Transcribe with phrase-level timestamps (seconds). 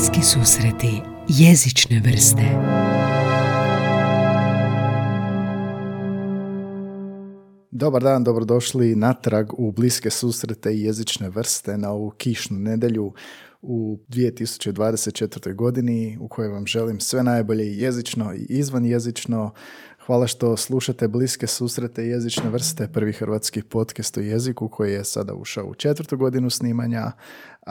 [0.00, 2.42] Bliski susreti jezične vrste
[7.70, 13.12] Dobar dan, dobrodošli natrag u bliske susrete i jezične vrste na ovu kišnu nedelju
[13.62, 15.54] u 2024.
[15.54, 19.52] godini u kojoj vam želim sve najbolje jezično i izvan jezično.
[20.06, 25.34] Hvala što slušate bliske susrete jezične vrste, prvi hrvatski podcast o jeziku koji je sada
[25.34, 27.12] ušao u četvrtu godinu snimanja,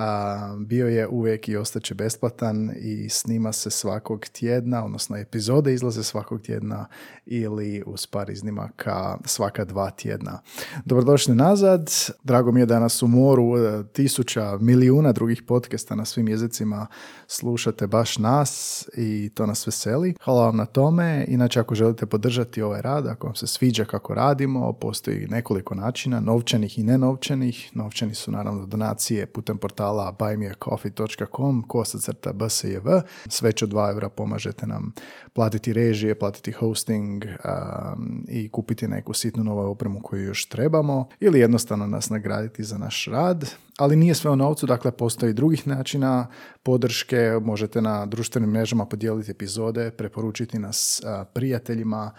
[0.01, 6.03] a bio je uvijek i ostaće besplatan i snima se svakog tjedna, odnosno epizode izlaze
[6.03, 6.85] svakog tjedna
[7.25, 10.39] ili uz par iznimaka svaka dva tjedna.
[10.85, 11.91] Dobrodošli nazad,
[12.23, 16.87] drago mi je da nas u moru e, tisuća, milijuna drugih podcasta na svim jezicima
[17.27, 20.15] slušate baš nas i to nas veseli.
[20.23, 24.13] Hvala vam na tome, inače ako želite podržati ovaj rad, ako vam se sviđa kako
[24.13, 27.69] radimo, postoji nekoliko načina, novčanih i nenovčanih.
[27.73, 32.87] Novčani su naravno donacije putem portala portala buymeacoffee.com kosacrta bsjv.
[33.27, 34.93] Sve od 2 eura pomažete nam
[35.33, 41.39] platiti režije, platiti hosting um, i kupiti neku sitnu novu opremu koju još trebamo ili
[41.39, 43.49] jednostavno nas nagraditi za naš rad.
[43.77, 46.27] Ali nije sve u novcu, dakle postoji drugih načina
[46.63, 51.01] podrške, možete na društvenim mrežama podijeliti epizode, preporučiti nas
[51.33, 52.11] prijateljima,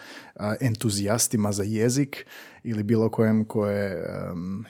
[0.60, 2.26] entuzijastima za jezik
[2.64, 4.06] ili bilo kojem ko je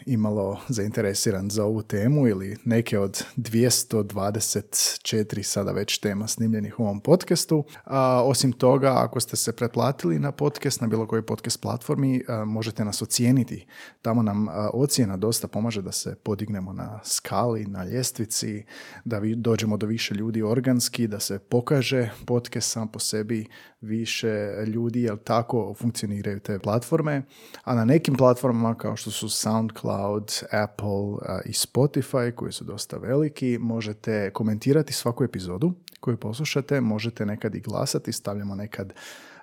[0.07, 7.01] imalo zainteresiran za ovu temu ili neke od 224 sada već tema snimljenih u ovom
[7.01, 7.65] podcastu.
[7.85, 12.85] A, osim toga, ako ste se pretplatili na podcast, na bilo kojoj podcast platformi, možete
[12.85, 13.67] nas ocijeniti.
[14.03, 18.65] Tamo nam ocjena dosta pomaže da se podignemo na skali, na ljestvici,
[19.05, 23.47] da vi dođemo do više ljudi organski, da se pokaže podcast sam po sebi
[23.81, 27.23] više ljudi, jer tako funkcioniraju te platforme.
[27.65, 33.59] A na nekim platformama kao što su SoundCloud, Apple i Spotify, koji su dosta veliki,
[33.61, 38.93] možete komentirati svaku epizodu koju poslušate, možete nekad i glasati, stavljamo nekad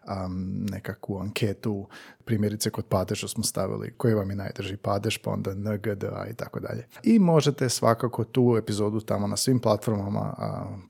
[0.08, 1.88] um, nekakvu anketu,
[2.26, 6.60] primjerice kod padeža smo stavili koji vam je najdrži padež, pa onda NGDA i tako
[6.60, 6.88] dalje.
[7.04, 10.34] I možete svakako tu epizodu tamo na svim platformama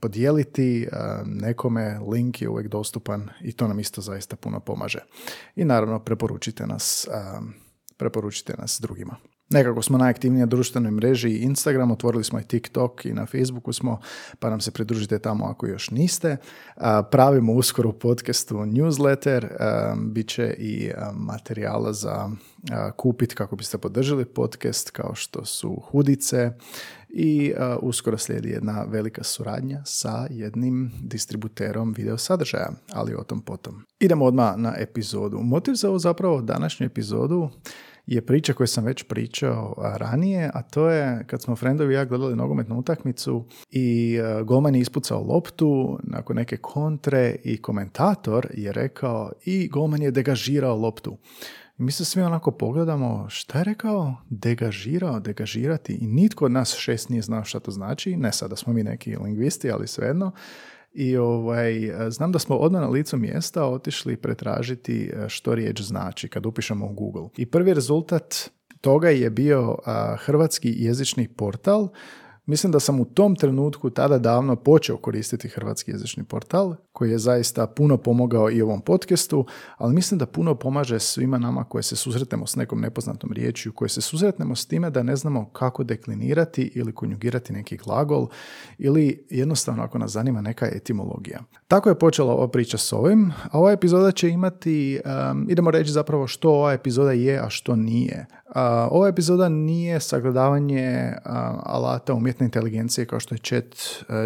[0.00, 0.88] podijeliti,
[1.24, 5.00] nekome link je uvijek dostupan i to nam isto zaista puno pomaže.
[5.56, 7.08] I naravno preporučite nas,
[7.96, 9.16] preporučite nas drugima.
[9.50, 14.00] Nekako smo najaktivniji na društvenoj mreži Instagram, otvorili smo i TikTok i na Facebooku smo,
[14.38, 16.36] pa nam se pridružite tamo ako još niste.
[17.10, 19.48] Pravimo uskoro u podcastu newsletter,
[20.12, 22.30] bit će i materijala za
[22.96, 26.52] kupiti kako biste podržali podcast kao što su hudice
[27.08, 33.84] i uskoro slijedi jedna velika suradnja sa jednim distributerom video sadržaja, ali o tom potom.
[34.00, 35.38] Idemo odmah na epizodu.
[35.38, 37.50] Motiv za ovu zapravo današnju epizodu
[38.08, 42.36] je priča koju sam već pričao ranije, a to je kad smo frendovi ja gledali
[42.36, 49.68] nogometnu utakmicu i golman je ispucao loptu nakon neke kontre i komentator je rekao i
[49.68, 51.18] golman je degažirao loptu.
[51.78, 54.14] I mi se svi onako pogledamo, šta je rekao?
[54.30, 55.98] Degažirao, degažirati.
[56.00, 58.16] I nitko od nas šest nije znao šta to znači.
[58.16, 60.32] Ne sada smo mi neki lingvisti, ali svejedno.
[60.92, 66.28] I ovaj, znam da smo odmah na licu mjesta otišli pretražiti e, što riječ znači
[66.28, 67.28] kad upišemo u Google.
[67.36, 68.50] I prvi rezultat
[68.80, 69.76] toga je bio
[70.18, 71.88] hrvatski jezični portal
[72.48, 77.18] Mislim da sam u tom trenutku tada davno počeo koristiti hrvatski jezični portal koji je
[77.18, 81.96] zaista puno pomogao i ovom podcastu, ali mislim da puno pomaže svima nama koji se
[81.96, 86.72] susretnemo s nekom nepoznatom riječju, koji se susretnemo s time da ne znamo kako deklinirati
[86.74, 88.28] ili konjugirati neki glagol
[88.78, 91.40] ili jednostavno ako nas zanima neka etimologija.
[91.68, 95.00] Tako je počela ova priča s ovim, a ova epizoda će imati,
[95.48, 98.26] idemo reći zapravo što ova epizoda je, a što nije.
[98.90, 101.12] ova epizoda nije sagledavanje
[101.62, 103.76] alata umjetne inteligencije kao što je chat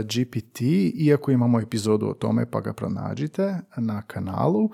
[0.04, 0.60] GPT,
[0.94, 4.70] iako imamo epizodu o tome pa ga pronađite na kanalu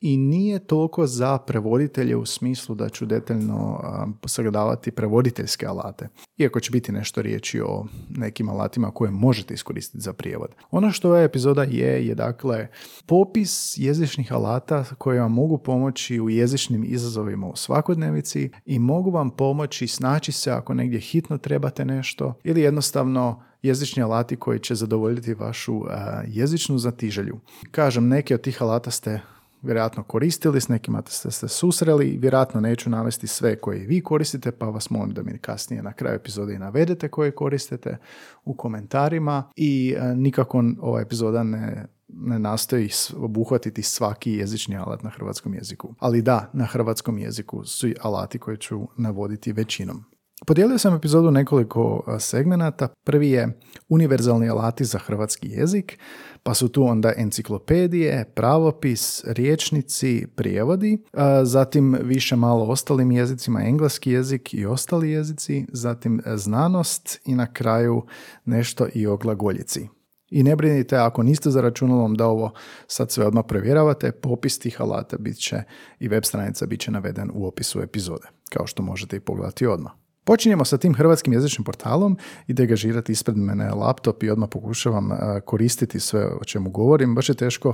[0.00, 3.80] i nije toliko za prevoditelje u smislu da ću detaljno
[4.26, 6.08] sagledavati prevoditeljske alate.
[6.36, 10.48] Iako će biti nešto riječi o nekim alatima koje možete iskoristiti za prijevod.
[10.70, 12.68] Ono što ova epizoda je, je dakle
[13.06, 19.30] popis jezičnih alata koje vam mogu pomoći u jezičnim izazovima u svakodnevici i mogu vam
[19.30, 25.34] pomoći snaći se ako negdje hitno trebate nešto ili jednostavno jezični alati koji će zadovoljiti
[25.34, 25.82] vašu
[26.26, 27.40] jezičnu zatiželju.
[27.70, 29.20] Kažem, neki od tih alata ste
[29.62, 34.66] vjerojatno koristili, s nekima ste se susreli, vjerojatno neću navesti sve koje vi koristite, pa
[34.66, 37.96] vas molim da mi kasnije na kraju epizode i navedete koje koristite
[38.44, 45.54] u komentarima i nikako ova epizoda ne ne nastoji obuhvatiti svaki jezični alat na hrvatskom
[45.54, 45.94] jeziku.
[45.98, 50.04] Ali da, na hrvatskom jeziku su alati koje ću navoditi većinom.
[50.46, 52.88] Podijelio sam epizodu nekoliko segmenata.
[53.04, 53.58] Prvi je
[53.88, 55.98] univerzalni alati za hrvatski jezik,
[56.42, 60.98] pa su tu onda enciklopedije, pravopis, riječnici, prijevodi,
[61.42, 68.02] zatim više malo ostalim jezicima, engleski jezik i ostali jezici, zatim znanost i na kraju
[68.44, 69.88] nešto i o glagoljici.
[70.30, 72.52] I ne brinite ako niste za računalom da ovo
[72.86, 75.62] sad sve odmah provjeravate, popis tih alata bit će
[75.98, 79.92] i web stranica bit će naveden u opisu epizode, kao što možete i pogledati odmah.
[80.26, 85.10] Počinjemo sa tim hrvatskim jezičnim portalom i degažirati ispred mene laptop i odmah pokušavam
[85.44, 87.14] koristiti sve o čemu govorim.
[87.14, 87.72] Baš je teško,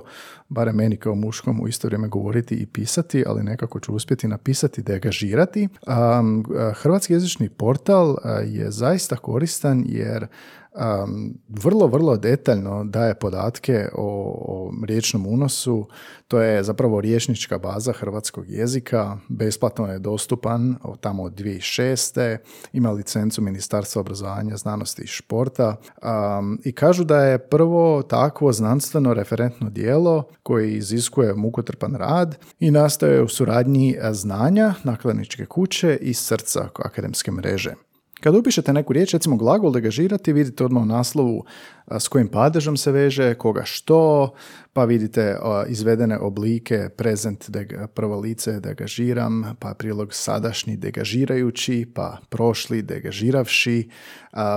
[0.49, 4.83] barem meni kao muškom, u isto vrijeme govoriti i pisati, ali nekako ću uspjeti napisati,
[4.83, 5.69] degažirati.
[6.75, 8.17] Hrvatski jezični portal
[8.47, 10.27] je zaista koristan jer
[10.75, 14.07] um, vrlo, vrlo detaljno daje podatke o,
[14.49, 15.87] o riječnom unosu.
[16.29, 19.19] To je zapravo riječnička baza hrvatskog jezika.
[19.29, 22.37] Besplatno je dostupan tamo od 2006.
[22.73, 25.77] Ima licencu Ministarstva obrazovanja, znanosti i športa.
[26.39, 32.71] Um, I kažu da je prvo takvo znanstveno referentno dijelo koji iziskuje mukotrpan rad i
[32.71, 37.75] nastaje u suradnji znanja, nakladničke kuće i srca akademske mreže.
[38.23, 41.45] Kad upišete neku riječ, recimo glagol degažirati, vidite odmah u naslovu
[41.91, 44.35] s kojim padežom se veže, koga što,
[44.73, 45.37] pa vidite
[45.69, 47.51] izvedene oblike, prezent,
[47.95, 53.89] prvo lice, degažiram, pa prilog sadašnji, degažirajući, pa prošli, degažiravši,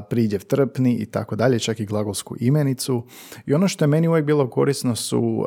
[0.10, 3.06] pridjev trpni i tako dalje, čak i glagolsku imenicu.
[3.46, 5.46] I ono što je meni uvijek bilo korisno su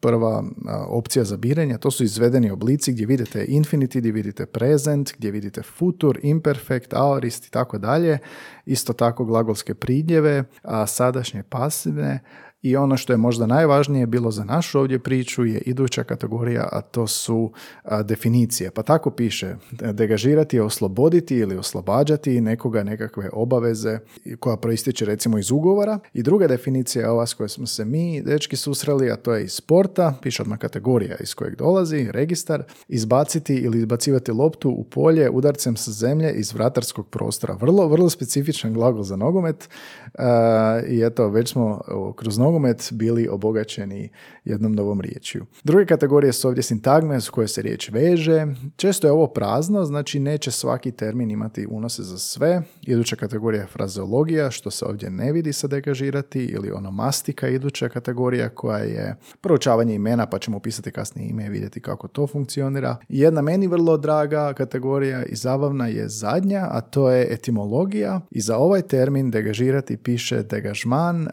[0.00, 0.44] prva
[0.88, 5.62] opcija za biranje, to su izvedeni oblici gdje vidite infinity, gdje vidite present, gdje vidite
[5.62, 8.18] futur, imperfect, aorist i tako dalje.
[8.66, 12.20] Isto tako glagolske pridjeve, a sadašnje pasivne
[12.64, 16.80] i ono što je možda najvažnije bilo za našu ovdje priču je iduća kategorija, a
[16.80, 17.52] to su
[18.04, 18.70] definicije.
[18.70, 23.98] Pa tako piše, degažirati je osloboditi ili oslobađati nekoga nekakve obaveze
[24.40, 25.98] koja proističe recimo iz ugovora.
[26.14, 29.44] I druga definicija je ova s kojoj smo se mi, dečki, susreli, a to je
[29.44, 35.30] iz sporta, piše odmah kategorija iz kojeg dolazi, registar, izbaciti ili izbacivati loptu u polje
[35.30, 37.54] udarcem sa zemlje iz vratarskog prostora.
[37.60, 39.68] Vrlo, vrlo specifičan glagol za nogomet
[40.88, 41.80] i eto, već smo
[42.16, 44.08] kroz nogomet nogomet bili obogaćeni
[44.44, 45.46] jednom novom riječju.
[45.64, 48.46] Druge kategorije su ovdje sintagme s koje se riječ veže.
[48.76, 52.62] Često je ovo prazno, znači neće svaki termin imati unose za sve.
[52.82, 58.48] Iduća kategorija je frazeologija, što se ovdje ne vidi sa degažirati, ili onomastika, iduća kategorija
[58.48, 62.96] koja je proučavanje imena, pa ćemo upisati kasnije ime i vidjeti kako to funkcionira.
[63.08, 68.20] jedna meni vrlo draga kategorija i zabavna je zadnja, a to je etimologija.
[68.30, 71.28] I za ovaj termin degažirati piše degažman,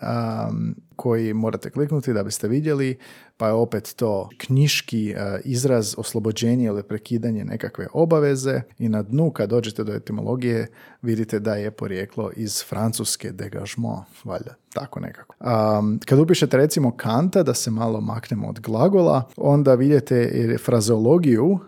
[0.96, 2.98] koji morate kliknuti da biste vidjeli,
[3.38, 9.32] pa je opet to knjiški e, izraz oslobođenje ili prekidanje nekakve obaveze i na dnu
[9.32, 10.68] kad dođete do etimologije
[11.02, 15.36] vidite da je porijeklo iz francuske dégagement, valjda, tako nekako.
[15.40, 21.60] Um, kad upišete recimo kanta, da se malo maknemo od glagola, onda vidite frazeologiju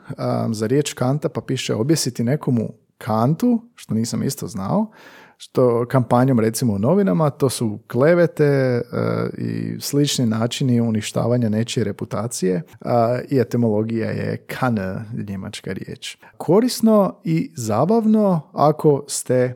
[0.51, 4.91] za riječ kanta pa piše objesiti nekomu kantu, što nisam isto znao,
[5.43, 8.81] što kampanjom recimo u novinama, to su klevete e,
[9.37, 12.61] i slični načini uništavanja nečije reputacije
[13.29, 14.77] i etimologija je kan,
[15.27, 16.17] njemačka riječ.
[16.37, 19.53] Korisno i zabavno ako ste e,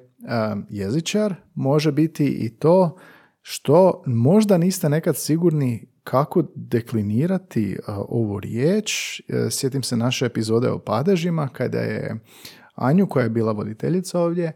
[0.69, 2.97] jezičar, može biti i to
[3.41, 7.77] što možda niste nekad sigurni kako deklinirati e,
[8.09, 9.21] ovu riječ.
[9.49, 12.19] Sjetim se naše epizode o padežima kada je
[12.75, 14.53] Anju koja je bila voditeljica ovdje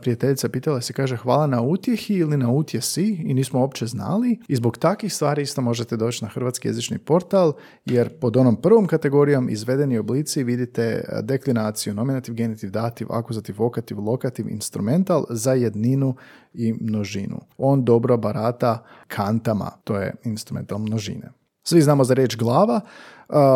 [0.00, 4.56] prijateljica pitala se, kaže hvala na utjehi ili na utjesi i nismo uopće znali i
[4.56, 7.52] zbog takvih stvari isto možete doći na hrvatski jezični portal
[7.84, 14.48] jer pod onom prvom kategorijom izvedeni oblici vidite deklinaciju, nominativ, genitiv, dativ, akuzativ, vokativ, lokativ,
[14.48, 16.14] instrumental za jedninu
[16.54, 17.40] i množinu.
[17.58, 21.43] On dobro barata kantama, to je instrumental množine.
[21.66, 22.80] Svi znamo za riječ glava,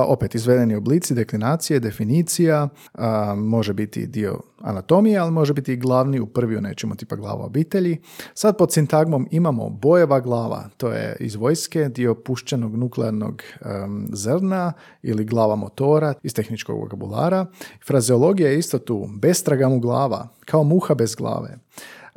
[0.06, 2.68] opet izvedeni oblici, deklinacije, definicija,
[3.36, 7.44] može biti dio anatomije, ali može biti i glavni u prvi u nečemu tipa glava
[7.44, 7.98] obitelji.
[8.34, 13.42] Sad pod sintagmom imamo bojeva glava, to je iz vojske, dio pušćenog nuklearnog
[14.12, 14.72] zrna
[15.02, 17.46] ili glava motora iz tehničkog vokabulara.
[17.86, 21.58] Frazeologija je isto tu, bestraga mu glava, kao muha bez glave.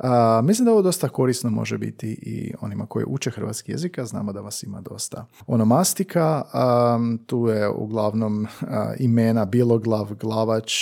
[0.04, 4.06] A, mislim da ovo dosta korisno može biti i onima koji uče hrvatski jezik, a
[4.06, 5.26] znamo da vas ima dosta.
[5.48, 6.44] Onomastika,
[7.26, 8.48] tu je uglavnom
[9.00, 10.74] imena biloglav, glavač,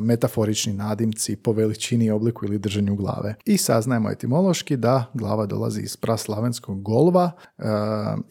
[0.00, 3.34] metaforični nadimci po veličini, obliku ili držanju glave.
[3.44, 7.30] I saznajemo etimološki da glava dolazi iz praslavenskog golva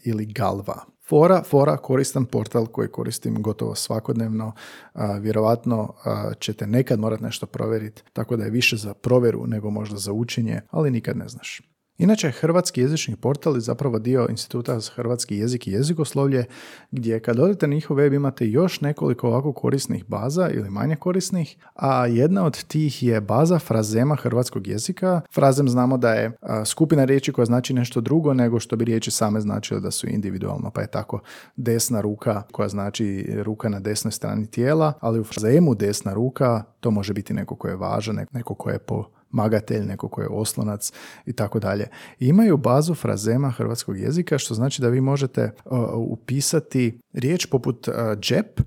[0.03, 0.94] ili galva.
[1.09, 4.51] Fora, Fora, koristan portal koji koristim gotovo svakodnevno.
[5.19, 5.93] vjerovatno
[6.39, 10.61] ćete nekad morati nešto provjeriti, tako da je više za provjeru nego možda za učenje,
[10.71, 11.74] ali nikad ne znaš.
[11.97, 16.45] Inače, Hrvatski jezični portal je zapravo dio Instituta za hrvatski jezik i jezikoslovlje,
[16.91, 21.57] gdje kad odete na njihov web imate još nekoliko ovako korisnih baza ili manje korisnih,
[21.75, 25.21] a jedna od tih je baza frazema hrvatskog jezika.
[25.33, 26.31] Frazem znamo da je
[26.65, 30.71] skupina riječi koja znači nešto drugo nego što bi riječi same značile da su individualno,
[30.71, 31.19] pa je tako
[31.55, 36.91] desna ruka koja znači ruka na desnoj strani tijela, ali u frazemu desna ruka to
[36.91, 40.91] može biti neko ko je važan, neko ko je po magatelj, neko ko je oslonac
[41.25, 41.87] i tako dalje.
[42.19, 45.51] Imaju bazu frazema hrvatskog jezika, što znači da vi možete
[45.95, 48.61] upisati riječ poput uh, džep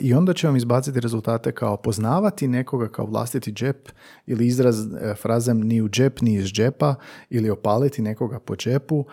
[0.00, 3.88] i onda će vam izbaciti rezultate kao poznavati nekoga kao vlastiti džep
[4.26, 6.94] ili izraz e, frazem ni u džep ni iz džepa
[7.30, 9.04] ili opaliti nekoga po džepu.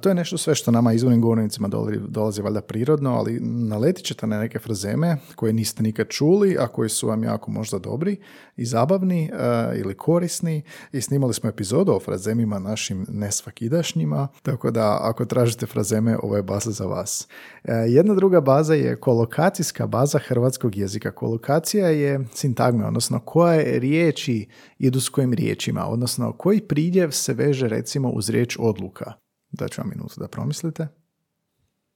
[0.00, 1.68] To je nešto sve što nama izvornim govornicima
[2.08, 6.88] dolazi valjda prirodno, ali naletit ćete na neke frazeme koje niste nikad čuli, a koji
[6.88, 8.16] su vam jako možda dobri
[8.56, 14.98] i zabavni e, ili korisni i snimali smo epizodu o frazemima našim nesvakidašnjima, tako da
[15.02, 17.28] ako tražite frazeme, ovo je baza za vas.
[17.64, 21.14] E, jedna druga baza je kolokacijska baza hrvatskog jezika.
[21.14, 27.68] Kolokacija je sintagma, odnosno koje riječi idu s kojim riječima, odnosno koji pridjev se veže
[27.68, 29.12] recimo uz riječ odluka.
[29.50, 31.01] Daću vam minutu da promislite.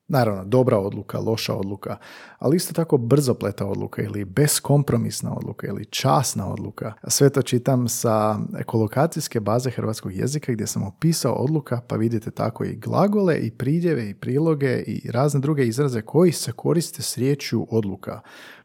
[0.09, 1.97] Naravno, dobra odluka, loša odluka,
[2.39, 6.93] ali isto tako brzopleta odluka ili beskompromisna odluka ili časna odluka.
[7.09, 12.65] Sve to čitam sa ekolokacijske baze hrvatskog jezika gdje sam opisao odluka, pa vidite tako
[12.65, 17.67] i glagole i pridjeve i priloge i razne druge izraze koji se koriste s riječju
[17.71, 18.21] odluka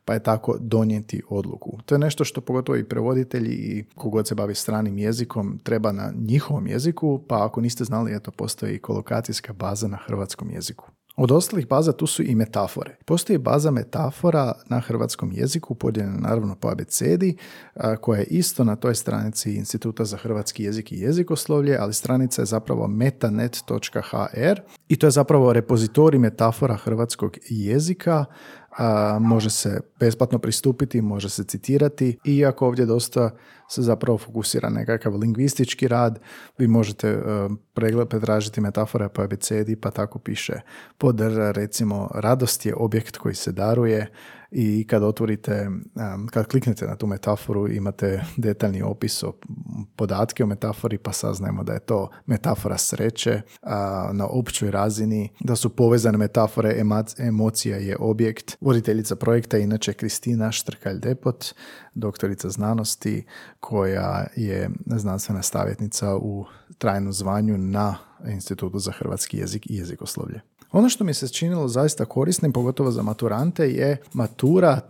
[0.06, 1.78] pa je tako donijeti odluku.
[1.86, 6.14] To je nešto što pogotovo i prevoditelji i kogod se bavi stranim jezikom treba na
[6.16, 10.92] njihovom jeziku, pa ako niste znali, eto, postoji kolokacijska baza na hrvatskom jeziku.
[11.16, 12.98] Od ostalih baza tu su i metafore.
[13.06, 17.38] Postoji baza metafora na hrvatskom jeziku, podijeljena naravno po abecedi,
[18.02, 22.46] koja je isto na toj stranici Instituta za hrvatski jezik i jezikoslovlje, ali stranica je
[22.46, 28.26] zapravo metanet.hr i to je zapravo repozitorij metafora hrvatskog jezika
[29.20, 33.30] može se besplatno pristupiti, može se citirati, iako ovdje dosta
[33.72, 36.20] se zapravo fokusira nekakav lingvistički rad,
[36.58, 40.62] vi možete uh, pregled pretražiti metafore po abecedi, pa tako piše
[40.98, 41.20] pod
[41.56, 44.08] recimo radost je objekt koji se daruje,
[44.52, 45.70] i kad otvorite,
[46.32, 49.34] kad kliknete na tu metaforu imate detaljni opis o
[49.96, 53.42] podatke o metafori pa saznajemo da je to metafora sreće
[54.14, 56.84] na općoj razini, da su povezane metafore,
[57.18, 58.58] emocija je objekt.
[58.62, 61.54] Voditeljica projekta je inače Kristina Štrkalj-Depot,
[61.94, 63.26] doktorica znanosti
[63.60, 66.46] koja je znanstvena savjetnica u
[66.78, 70.42] trajnom zvanju na Institutu za hrvatski jezik i jezikoslovlje.
[70.72, 74.88] Ono što mi se činilo zaista korisnim, pogotovo za maturante, je matura.ihjj.hr,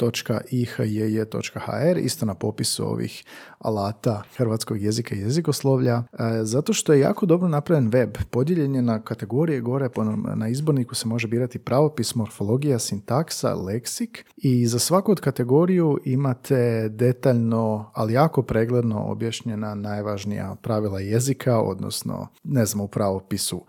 [1.98, 3.24] isto na popisu ovih
[3.62, 8.18] alata hrvatskog jezika i jezikoslovlja, e, zato što je jako dobro napravljen web.
[8.30, 9.90] Podijeljen je na kategorije gore,
[10.36, 16.90] na izborniku se može birati pravopis, morfologija, sintaksa, leksik i za svaku od kategoriju imate
[16.90, 23.66] detaljno, ali jako pregledno objašnjena najvažnija pravila jezika, odnosno, ne znam, u pravopisu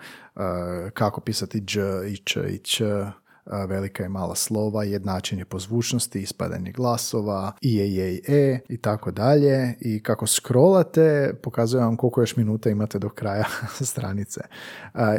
[0.92, 2.82] kako pisati dž, ić, ić,
[3.68, 9.74] velika i mala slova, jednačenje pozvučnosti, ispadanje glasova, i je, je, e i tako dalje.
[9.80, 13.44] I kako scrollate, pokazujem vam koliko još minuta imate do kraja
[13.90, 14.40] stranice.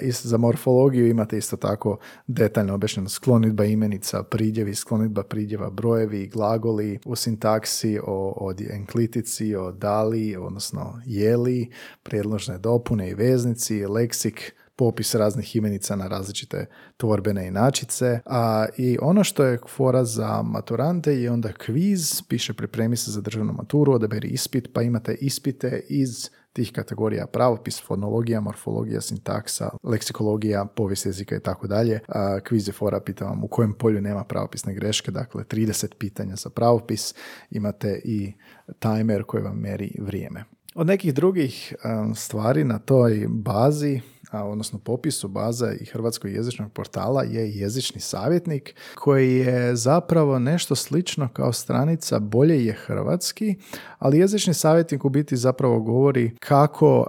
[0.09, 7.15] Za morfologiju imate isto tako detaljno objašnjeno sklonitba imenica, pridjevi, sklonitba pridjeva, brojevi, glagoli, u
[7.15, 11.69] sintaksi, o, o enklitici, o dali, odnosno jeli,
[12.03, 16.65] prijedložne dopune i veznici, leksik, popis raznih imenica na različite
[16.97, 18.19] tvorbene inačice.
[18.25, 23.21] A, I ono što je fora za maturante je onda kviz, piše pripremi se za
[23.21, 30.65] državnu maturu, odaberi ispit, pa imate ispite iz tih kategorija pravopis, fonologija, morfologija, sintaksa, leksikologija,
[30.65, 31.99] povijest jezika i tako dalje.
[32.43, 36.49] Kviz je fora, pitam vam u kojem polju nema pravopisne greške, dakle 30 pitanja za
[36.49, 37.15] pravopis,
[37.51, 38.33] imate i
[38.79, 40.43] timer koji vam meri vrijeme.
[40.75, 41.75] Od nekih drugih
[42.15, 44.01] stvari na toj bazi
[44.33, 51.29] odnosno popisu baza i hrvatskog jezičnog portala je jezični savjetnik koji je zapravo nešto slično
[51.33, 53.55] kao stranica Bolje je hrvatski,
[53.99, 57.07] ali jezični savjetnik u biti zapravo govori kako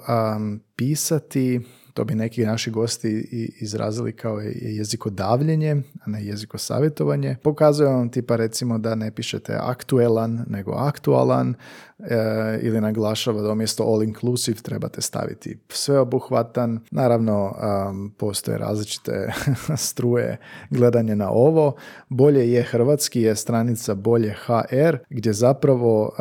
[0.77, 1.61] pisati
[1.95, 3.09] to bi neki naši gosti
[3.61, 7.37] izrazili kao jeziko-davljenje, a ne jeziko-savjetovanje.
[7.43, 11.55] Pokazujem vam tipa recimo da ne pišete aktuelan, nego aktualan,
[11.99, 16.81] e, ili naglašava da umjesto all inclusive trebate staviti sveobuhvatan.
[16.91, 17.55] Naravno,
[18.17, 19.33] postoje različite
[19.77, 20.37] struje
[20.71, 21.75] gledanje na ovo.
[22.09, 26.13] Bolje je hrvatski je stranica bolje HR gdje zapravo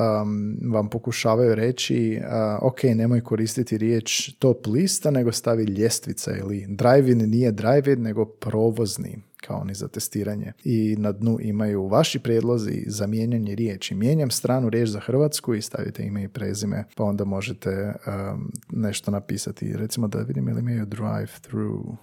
[0.71, 2.27] vam pokušavaju reći uh,
[2.61, 9.32] ok, nemoj koristiti riječ top lista, nego stavi ljestvica ili drive-in nije drive-in, nego provozni
[9.47, 10.53] kao oni za testiranje.
[10.63, 13.95] I na dnu imaju vaši prijedlozi za mijenjanje riječi.
[13.95, 19.11] Mijenjam stranu riječ za Hrvatsku i stavite ime i prezime, pa onda možete um, nešto
[19.11, 19.73] napisati.
[19.77, 21.95] Recimo da vidim ili imaju drive-through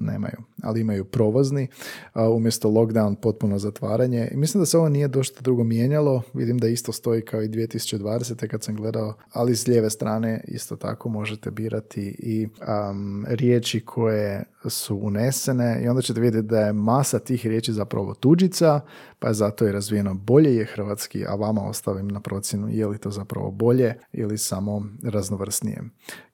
[0.00, 1.68] nemaju, ali imaju provozni,
[2.14, 4.28] umjesto lockdown potpuno zatvaranje.
[4.32, 7.48] I mislim da se ovo nije dosta drugo mijenjalo, vidim da isto stoji kao i
[7.48, 8.46] 2020.
[8.48, 12.48] kad sam gledao, ali s lijeve strane isto tako možete birati i
[12.90, 18.14] um, riječi koje su unesene i onda ćete vidjeti da je masa tih riječi zapravo
[18.14, 18.80] tuđica,
[19.18, 22.98] pa je zato i razvijeno bolje je hrvatski, a vama ostavim na procjenu je li
[22.98, 25.82] to zapravo bolje ili samo raznovrsnije.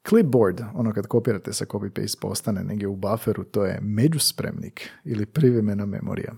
[0.08, 3.78] Clipboard, ono kad kopirate sa copy-paste postane negdje u bufferu, to je
[4.14, 6.32] međuspremnik ili privremena memorija.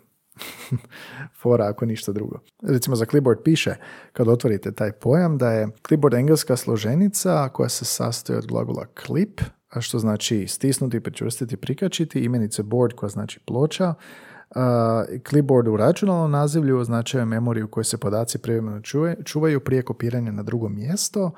[1.43, 2.39] Fora ako ništa drugo.
[2.63, 3.75] Recimo za clipboard piše,
[4.13, 9.41] kad otvorite taj pojam, da je clipboard engleska složenica koja se sastoji od glagola clip,
[9.69, 13.95] a što znači stisnuti, pričvrstiti, prikačiti, imenice board koja znači ploča,
[14.51, 14.63] Uh,
[15.29, 18.81] clipboard u računalnom nazivlju označava memoriju u se podaci privremeno
[19.25, 21.31] čuvaju prije kopiranja na drugo mjesto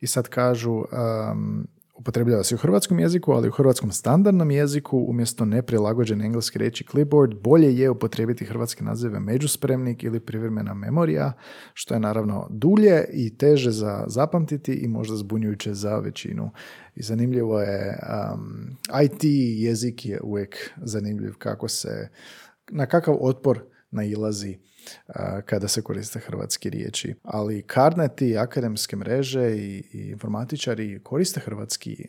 [0.00, 1.66] i sad kažu um,
[2.02, 7.34] upotrebljava se u hrvatskom jeziku, ali u hrvatskom standardnom jeziku umjesto neprilagođene engleske riječi clipboard
[7.40, 11.32] bolje je upotrijebiti hrvatske nazive međuspremnik ili privremena memorija,
[11.74, 16.50] što je naravno dulje i teže za zapamtiti i možda zbunjujuće za većinu.
[16.94, 17.98] I zanimljivo je,
[18.34, 19.24] um, IT
[19.58, 22.08] jezik je uvijek zanimljiv kako se,
[22.70, 24.58] na kakav otpor nailazi
[25.44, 27.14] kada se koriste hrvatski riječi.
[27.22, 32.08] Ali karneti, akademske mreže i, i informatičari koriste hrvatski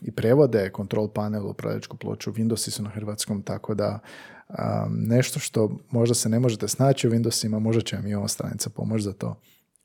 [0.00, 3.98] i prevode control panel, upravljačku ploču, Windowsi su na hrvatskom, tako da
[4.88, 8.70] nešto što možda se ne možete snaći u Windowsima, možda će vam i ova stranica
[8.70, 9.40] pomoći za to.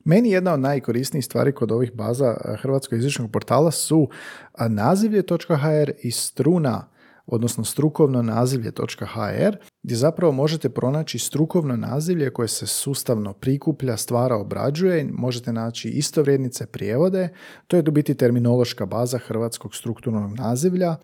[0.06, 4.10] Meni jedna od najkorisnijih stvari kod ovih baza hrvatskog jezičnog portala su
[4.70, 6.88] nazivlje.hr i struna
[7.26, 15.10] odnosno strukovno nazivlje.hr gdje zapravo možete pronaći strukovno nazivlje koje se sustavno prikuplja, stvara, obrađuje,
[15.14, 17.30] možete naći istovrijednice prijevode,
[17.68, 20.96] to je biti terminološka baza hrvatskog strukturnog nazivlja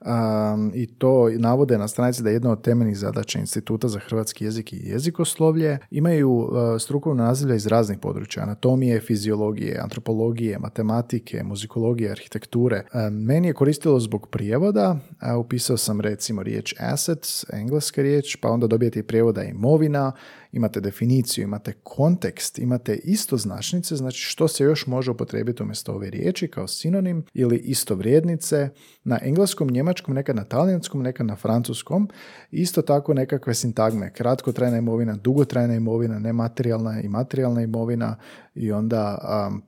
[0.74, 4.74] i to navode na stranici da je jedna od temeljnih zadaća Instituta za hrvatski jezik
[4.74, 5.78] i jezikoslovlje.
[5.92, 12.84] Imaju strukovno nazivlje iz raznih područja, anatomije, fiziologije, antropologije, matematike, muzikologije, arhitekture.
[13.12, 14.98] Meni je koristilo zbog prijevoda,
[15.40, 20.12] upisao sam recimo riječ assets, engleska riječ, pa onda dobijete i prijevoda imovina,
[20.52, 26.10] imate definiciju, imate kontekst, imate isto značnice, znači što se još može upotrijebiti umjesto ove
[26.10, 28.70] riječi kao sinonim ili isto vrijednice
[29.04, 32.10] na engleskom, njemačkom, nekad na talijanskom, nekad na francuskom.
[32.52, 38.16] Isto tako nekakve sintagme, kratkotrajna imovina, dugotrajna imovina, nematerijalna i materijalna imovina
[38.56, 39.18] i onda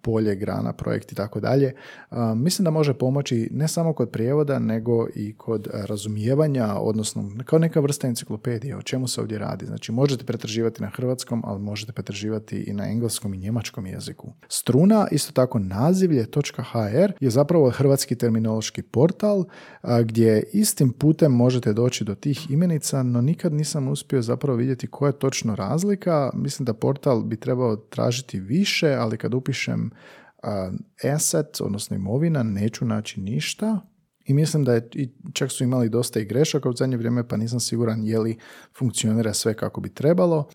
[0.02, 1.74] polje, grana, projekt i tako dalje.
[2.36, 7.80] Mislim da može pomoći ne samo kod prijevoda, nego i kod razumijevanja, odnosno kao neka
[7.80, 9.66] vrsta enciklopedije, o čemu se ovdje radi.
[9.66, 14.34] Znači možete pretraživati na hrvatskom, ali možete pretraživati i na engleskom i njemačkom jeziku.
[14.48, 19.46] Struna, isto tako nazivlje.hr je zapravo hrvatski terminološki portal
[20.04, 25.10] gdje istim putem možete doći do tih imenica, no nikad nisam uspio zapravo vidjeti koja
[25.10, 26.30] je točno razlika.
[26.34, 29.92] Mislim da portal bi trebao tražiti više, ali kad upišem
[31.16, 33.80] asset, odnosno imovina, neću naći ništa
[34.30, 34.90] i mislim da je,
[35.34, 38.38] čak su imali dosta i grešaka u zadnje vrijeme, pa nisam siguran je li
[38.78, 40.48] funkcionira sve kako bi trebalo,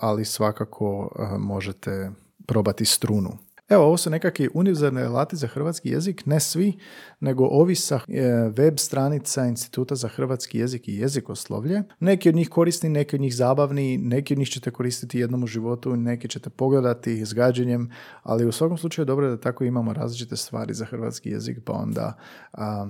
[0.00, 2.10] ali svakako možete
[2.46, 3.38] probati strunu.
[3.68, 6.78] Evo, ovo su nekakvi univerzalni alati za hrvatski jezik, ne svi,
[7.22, 8.22] nego ovi sa e,
[8.56, 11.82] web stranica Instituta za hrvatski jezik i jezikoslovlje.
[12.00, 15.46] Neki od njih korisni, neki od njih zabavni, neki od njih ćete koristiti jednom u
[15.46, 17.90] životu, neki ćete pogledati s gađenjem,
[18.22, 21.72] ali u svakom slučaju dobro je da tako imamo različite stvari za hrvatski jezik, pa
[21.72, 22.18] onda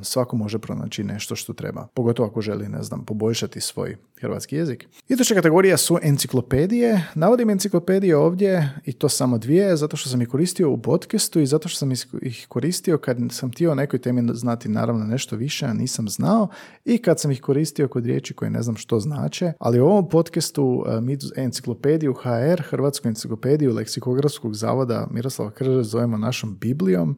[0.03, 1.87] svako može pronaći nešto što treba.
[1.95, 4.89] Pogotovo ako želi, ne znam, poboljšati svoj hrvatski jezik.
[5.09, 7.07] Iduća kategorija su enciklopedije.
[7.15, 11.47] Navodim enciklopedije ovdje i to samo dvije, zato što sam ih koristio u podcastu i
[11.47, 11.93] zato što sam
[12.23, 16.49] ih koristio kad sam htio o nekoj temi znati naravno nešto više, a nisam znao.
[16.85, 20.09] I kad sam ih koristio kod riječi koje ne znam što znače, ali u ovom
[20.09, 27.17] podcastu e, mi enciklopediju HR, Hrvatsku enciklopediju leksikografskog zavoda Miroslava Krže zovemo našom Biblijom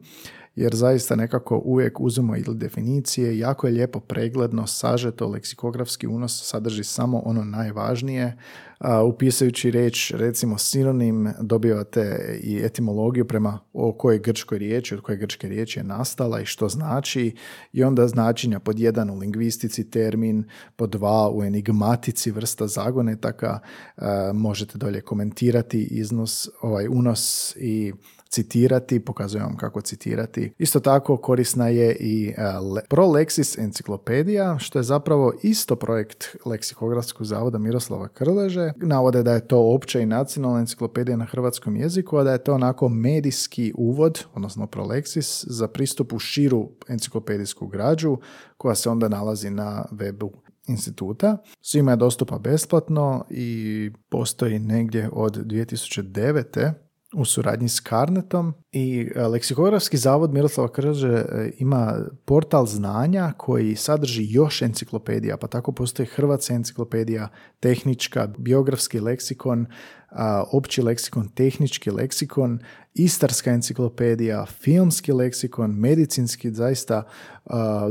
[0.55, 6.83] jer zaista nekako uvijek uzmemo ili definicije, jako je lijepo pregledno, sažeto, leksikografski unos sadrži
[6.83, 8.37] samo ono najvažnije,
[9.07, 15.49] upisujući riječ, recimo sinonim, dobivate i etimologiju prema o kojoj grčkoj riječi, od koje grčke
[15.49, 17.35] riječi je nastala i što znači,
[17.73, 20.43] i onda značenja pod jedan u lingvistici termin,
[20.75, 23.59] pod dva u enigmatici vrsta zagonetaka,
[24.33, 27.93] možete dolje komentirati iznos, ovaj unos i
[28.35, 30.53] citirati, pokazujem vam kako citirati.
[30.57, 32.41] Isto tako korisna je i e,
[32.89, 38.71] ProLexis enciklopedija, što je zapravo isto projekt leksikografskog zavoda Miroslava Krleže.
[38.75, 42.53] Navode da je to opća i nacionalna enciklopedija na hrvatskom jeziku, a da je to
[42.53, 48.17] onako medijski uvod, odnosno ProLexis, za pristup u širu enciklopedijsku građu
[48.57, 50.29] koja se onda nalazi na webu
[50.67, 51.37] instituta.
[51.61, 56.84] Svima je dostupa besplatno i postoji negdje od 2009
[57.15, 63.75] u suradnji s Karnetom i e, Leksikografski zavod Miroslava Krže e, ima portal znanja koji
[63.75, 67.27] sadrži još enciklopedija, pa tako postoji Hrvatska enciklopedija,
[67.59, 69.65] tehnička, biografski leksikon,
[70.51, 72.59] opći leksikon, tehnički leksikon,
[72.95, 77.03] istarska enciklopedija, filmski leksikon, medicinski, zaista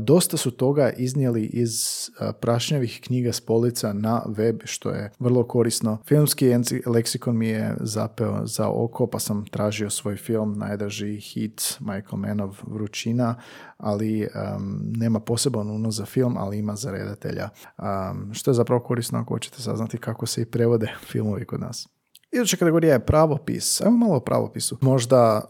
[0.01, 1.73] dosta su toga iznijeli iz
[2.41, 5.99] prašnjavih knjiga s polica na web, što je vrlo korisno.
[6.07, 6.51] Filmski
[6.87, 12.57] leksikon mi je zapeo za oko, pa sam tražio svoj film, najdraži hit Michael Mannov
[12.67, 13.35] Vrućina,
[13.77, 14.29] ali
[14.97, 17.49] nema poseban unos za film, ali ima za redatelja.
[18.33, 21.94] što je zapravo korisno ako hoćete saznati kako se i prevode filmovi kod nas.
[22.35, 23.81] Iduća kategorija je pravopis.
[23.81, 24.79] Evo malo o pravopisu.
[24.81, 25.45] Možda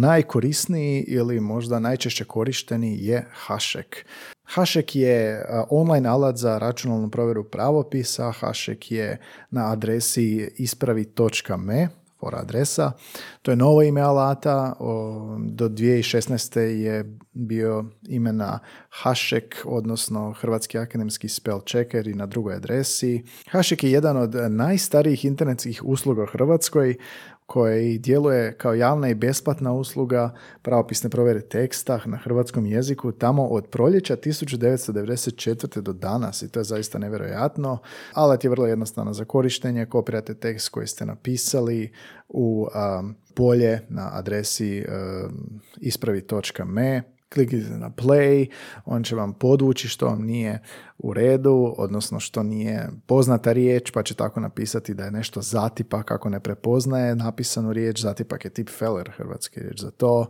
[0.00, 4.06] najkorisniji ili možda najčešće korišteni je Hašek.
[4.44, 8.30] Hašek je online alat za računalnu provjeru pravopisa.
[8.30, 9.18] Hašek je
[9.50, 11.88] na adresi ispravi.me
[12.22, 12.92] for adresa.
[13.42, 14.74] To je novo ime alata.
[15.38, 16.58] Do 2016.
[16.58, 18.58] je bio imena
[18.90, 23.24] Hašek, odnosno Hrvatski akademski spell checker i na drugoj adresi.
[23.50, 26.96] Hašek je jedan od najstarijih internetskih usluga u Hrvatskoj
[27.52, 33.66] koji djeluje kao javna i besplatna usluga pravopisne provjere teksta na hrvatskom jeziku tamo od
[33.66, 35.80] proljeća 1994.
[35.80, 37.78] do danas i to je zaista nevjerojatno.
[38.12, 41.92] Alat je vrlo jednostavno za korištenje, kopirate tekst koji ste napisali
[42.28, 42.66] u
[43.34, 48.50] polje na adresi um, ispravi.me kliknite na play,
[48.84, 50.62] on će vam podvući što vam nije
[50.98, 56.10] u redu, odnosno što nije poznata riječ, pa će tako napisati da je nešto zatipak
[56.10, 60.26] ako ne prepoznaje napisanu riječ, zatipak je tip feller, hrvatski riječ za to.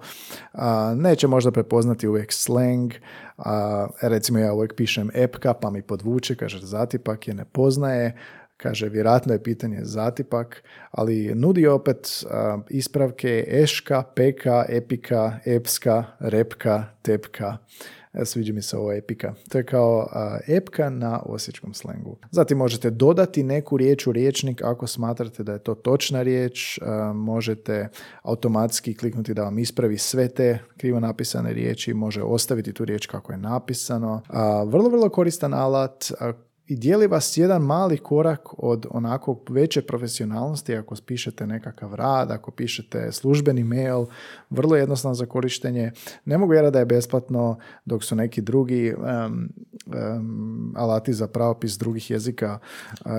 [0.97, 2.93] neće možda prepoznati uvijek slang,
[3.39, 8.17] a, recimo ja uvijek pišem epka pa mi podvuče, kaže zatipak je ne poznaje,
[8.63, 12.25] Kaže, vjerojatno je pitanje zatipak, ali nudi opet
[12.71, 17.57] ispravke eška, peka, epika, epska, repka, tepka.
[18.13, 19.35] E, sviđa mi se ovo epika.
[19.49, 20.09] To je kao
[20.49, 22.17] epka na osječkom slengu.
[22.31, 26.79] Zatim možete dodati neku riječ u riječnik ako smatrate da je to točna riječ.
[27.15, 27.89] možete
[28.23, 31.95] automatski kliknuti da vam ispravi sve te krivo napisane riječi.
[31.95, 34.23] Može ostaviti tu riječ kako je napisano.
[34.67, 36.13] vrlo, vrlo koristan alat
[36.73, 42.51] i dijeli vas jedan mali korak od onako veće profesionalnosti ako pišete nekakav rad, ako
[42.51, 44.07] pišete službeni mail,
[44.51, 45.93] vrlo jednostavno za korištenje.
[46.25, 48.95] Ne mogu vjerati da je besplatno dok su neki drugi
[50.75, 52.59] alati za pravopis drugih jezika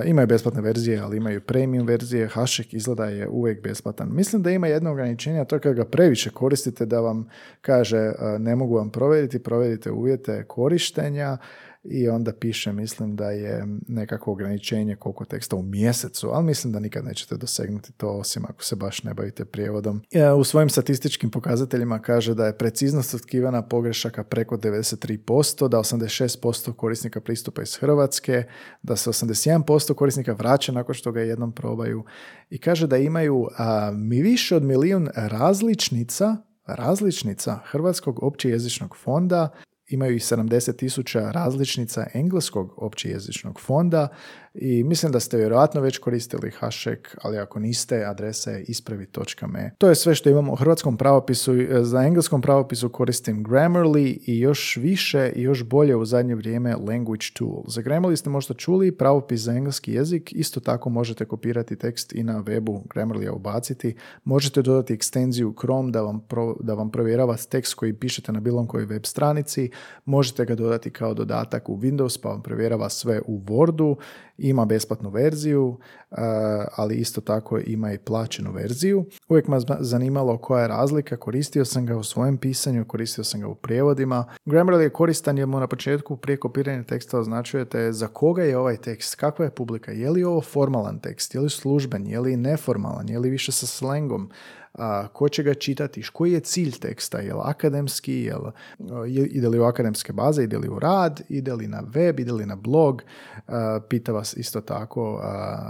[0.04, 2.28] imaju besplatne verzije, ali imaju premium verzije.
[2.28, 4.08] Hašek izgleda je uvijek besplatan.
[4.12, 7.28] Mislim da ima jedno ograničenje, a to je kad ga previše koristite da vam
[7.60, 11.38] kaže ne mogu vam provjeriti, provjerite uvjete korištenja
[11.84, 16.80] i onda piše, mislim da je nekako ograničenje koliko teksta u mjesecu, ali mislim da
[16.80, 20.02] nikad nećete dosegnuti to osim ako se baš ne bavite prijevodom.
[20.12, 26.72] E, u svojim statističkim pokazateljima kaže da je preciznost otkrivana pogrešaka preko 93%, da 86%
[26.72, 28.44] korisnika pristupa iz Hrvatske,
[28.82, 32.04] da se 81% korisnika vraća nakon što ga jednom probaju
[32.50, 33.48] i kaže da imaju
[33.94, 39.48] mi više od milijun različnica različnica Hrvatskog općejezičnog fonda
[39.88, 44.08] imaju i 70 tisuća različnica engleskog općejezičnog fonda
[44.54, 49.70] i mislim da ste vjerojatno već koristili Hašek, ali ako niste, adresa je ispravi.me.
[49.78, 51.52] To je sve što imamo u hrvatskom pravopisu.
[51.82, 57.26] Za engleskom pravopisu koristim Grammarly i još više i još bolje u zadnje vrijeme Language
[57.34, 57.62] Tool.
[57.66, 62.22] Za Grammarly ste možda čuli pravopis za engleski jezik, isto tako možete kopirati tekst i
[62.22, 63.94] na webu Grammarly ubaciti.
[64.24, 66.20] Možete dodati ekstenziju Chrome da vam,
[66.60, 69.70] da vam provjerava tekst koji pišete na bilo kojoj web stranici
[70.04, 73.96] Možete ga dodati kao dodatak u Windows pa vam provjerava sve u Wordu.
[74.38, 75.78] Ima besplatnu verziju,
[76.76, 79.04] ali isto tako ima i plaćenu verziju.
[79.28, 83.48] Uvijek me zanimalo koja je razlika, koristio sam ga u svojem pisanju, koristio sam ga
[83.48, 84.24] u prijevodima.
[84.46, 88.76] Grammarly je koristan jer mu na početku prije kopiranja teksta označujete za koga je ovaj
[88.76, 93.08] tekst, kakva je publika, je li ovo formalan tekst, je li služben, je li neformalan,
[93.08, 94.30] je li više sa slengom,
[94.74, 98.50] a, ko će ga čitati, koji je cilj teksta, je li akademski, je li,
[99.30, 102.46] ide li u akademske baze, ide li u rad, ide li na web, ide li
[102.46, 103.02] na blog,
[103.88, 105.20] pita vas isto tako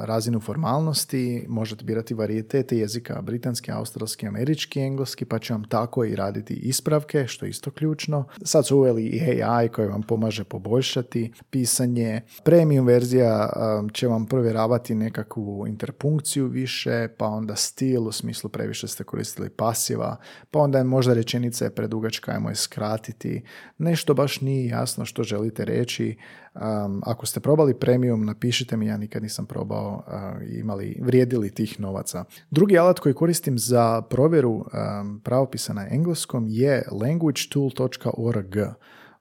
[0.04, 6.16] razinu formalnosti, možete birati varijetete jezika, britanski, australski, američki, engleski, pa će vam tako i
[6.16, 8.24] raditi ispravke, što je isto ključno.
[8.42, 12.20] Sad su uveli i AI koji vam pomaže poboljšati pisanje.
[12.44, 13.50] Premium verzija
[13.92, 20.16] će vam provjeravati nekakvu interpunkciju više, pa onda stil u smislu previše ste koristili pasiva,
[20.50, 23.42] pa onda je možda rečenica je predugačka, ajmo je skratiti.
[23.78, 26.16] Nešto baš nije jasno što želite reći.
[26.54, 31.80] Um, ako ste probali premium, napišite mi, ja nikad nisam probao uh, imali, vrijedili tih
[31.80, 32.24] novaca.
[32.50, 38.56] Drugi alat koji koristim za provjeru um, pravopisa na engleskom je languagetool.org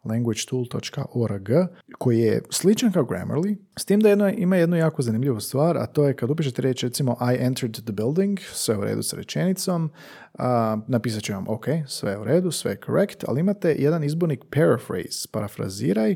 [0.03, 1.49] languagetool.org
[1.97, 5.85] koji je sličan kao Grammarly, s tim da jedno, ima jednu jako zanimljivu stvar, a
[5.85, 9.91] to je kad upišete reći recimo I entered the building, sve u redu s rečenicom,
[10.33, 14.43] a, napisat će vam ok, sve u redu, sve je correct, ali imate jedan izbornik
[14.51, 16.15] paraphrase, parafraziraj,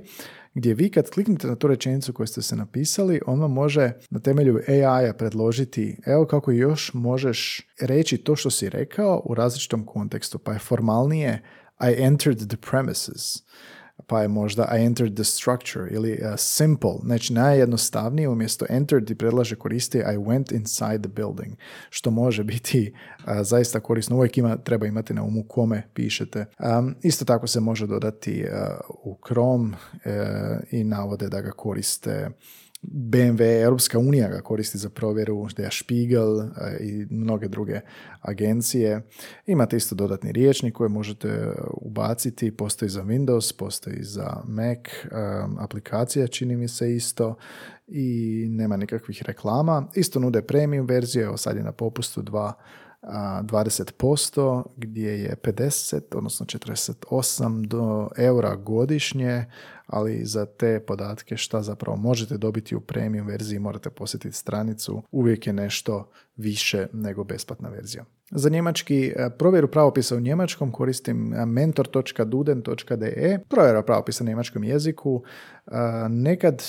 [0.53, 4.19] gdje vi kad kliknete na tu rečenicu koju ste se napisali, on vam može na
[4.19, 10.39] temelju AI-a predložiti evo kako još možeš reći to što si rekao u različitom kontekstu,
[10.39, 11.43] pa je formalnije
[11.81, 13.43] I entered the premises
[14.07, 19.15] pa je možda I entered the structure ili uh, simple, znači najjednostavnije umjesto entered ti
[19.15, 21.55] predlaže koristi I went inside the building,
[21.89, 24.15] što može biti uh, zaista korisno.
[24.15, 26.45] Uvijek ima, treba imati na umu kome pišete.
[26.79, 29.77] Um, isto tako se može dodati uh, u Chrome
[30.71, 32.29] i navode da ga koriste
[32.81, 36.45] BMW, Europska unija ga koristi za provjeru, je Spiegel e,
[36.79, 37.79] i mnoge druge
[38.21, 39.01] agencije.
[39.45, 45.07] Imate isto dodatni riječnik koji možete ubaciti, postoji za Windows, postoji za Mac, e,
[45.59, 47.35] aplikacija čini mi se isto
[47.87, 49.87] i nema nikakvih reklama.
[49.95, 52.53] Isto nude premium verzije, evo sad je na popustu dva
[53.07, 59.45] 20% gdje je 50, odnosno 48 do eura godišnje,
[59.87, 65.47] ali za te podatke šta zapravo možete dobiti u premium verziji morate posjetiti stranicu, uvijek
[65.47, 68.05] je nešto više nego besplatna verzija.
[68.31, 73.39] Za njemački e, provjeru pravopisa u njemačkom koristim e, mentor.duden.de.
[73.49, 75.23] Provjera pravopisa na njemačkom jeziku.
[75.67, 75.71] E,
[76.09, 76.63] nekad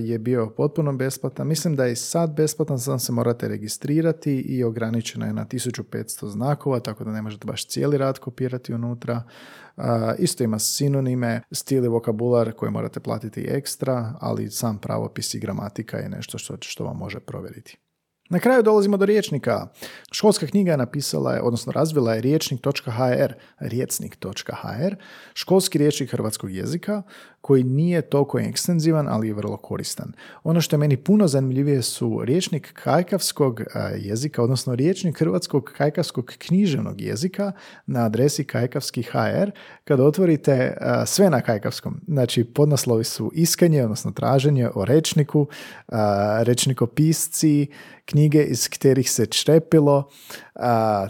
[0.00, 1.46] je bio potpuno besplatan.
[1.46, 6.80] Mislim da je sad besplatan, sam se morate registrirati i ograničena je na 1500 znakova,
[6.80, 9.22] tako da ne možete baš cijeli rad kopirati unutra.
[10.18, 15.96] Isto ima sinonime, stil i vokabular koje morate platiti ekstra, ali sam pravopis i gramatika
[15.96, 17.78] je nešto što, što vam može provjeriti.
[18.30, 19.66] Na kraju dolazimo do riječnika.
[20.12, 24.94] Školska knjiga je napisala je, odnosno razvila je riječnik.hr, rijecnik.hr,
[25.34, 27.02] školski riječnik hrvatskog jezika
[27.40, 30.12] koji nije toliko ekstenzivan, ali je vrlo koristan.
[30.44, 33.60] Ono što je meni puno zanimljivije su riječnik kajkavskog
[33.98, 37.52] jezika, odnosno riječnik hrvatskog kajkavskog književnog jezika
[37.86, 39.50] na adresi kajkavski.hr.
[39.84, 40.76] Kad otvorite
[41.06, 45.46] sve na kajkavskom, znači podnaslovi su iskanje, odnosno traženje o rečniku,
[46.42, 47.66] rečnikopisci,
[48.04, 50.10] knjige iz kterih se črepilo,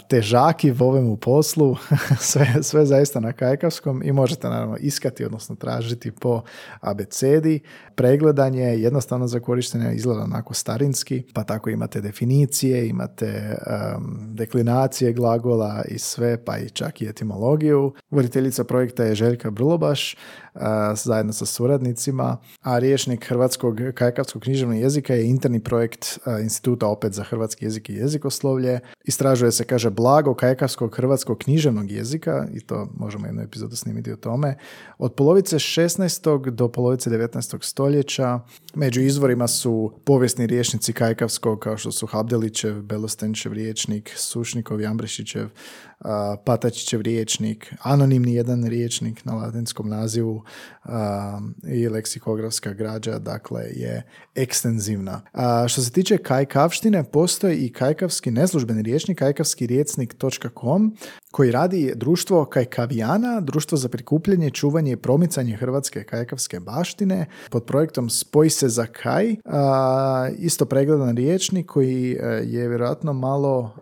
[0.09, 1.77] težaki v ovemu poslu,
[2.31, 6.43] sve, sve zaista na kajkavskom i možete naravno iskati, odnosno tražiti po
[6.81, 7.61] abecedi.
[7.95, 13.57] Pregledanje jednostavno za korištenje izgleda onako starinski, pa tako imate definicije, imate
[14.29, 17.93] deklinacije glagola i sve, pa i čak i etimologiju.
[18.11, 20.17] Voditeljica projekta je Željka Brlobaš,
[20.95, 27.23] zajedno sa suradnicima, a riječnik hrvatskog kajkavskog književnog jezika je interni projekt Instituta opet za
[27.23, 28.81] hrvatski jezik i jezikoslovlje.
[29.05, 34.17] Istražuje se, kaže, blago kajkavskog hrvatskog književnog jezika, i to možemo jednu epizodu snimiti o
[34.17, 34.57] tome,
[34.99, 36.51] od polovice 16.
[36.51, 37.65] do polovice 19.
[37.65, 38.41] stoljeća.
[38.75, 45.49] Među izvorima su povijesni riječnici kajkavskog, kao što su Habdelićev, Belostenčev riječnik, Sušnikov, Jambrešićev,
[46.45, 50.43] Patačićev riječnik, anonimni jedan riječnik na latinskom nazivu
[51.69, 54.03] i leksikografska građa, dakle, je
[54.35, 55.21] ekstenzivna.
[55.69, 60.97] što se tiče kajkavštine, postoji i kajkavski neslužbeni riječnik, kajkavskirijecnik.com
[61.31, 68.11] koji radi društvo Kajkavijana, društvo za prikupljanje, čuvanje i promicanje hrvatske kajkavske baštine pod projektom
[68.11, 69.37] Spoj se za kaj.
[70.39, 73.75] isto pregledan riječnik koji e, je vjerojatno malo